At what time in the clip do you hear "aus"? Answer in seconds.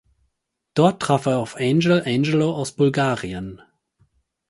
2.55-2.71